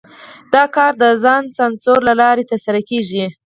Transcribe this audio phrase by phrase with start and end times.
[0.53, 3.25] دا کار د ځان سانسور له لارې ترسره کېږي.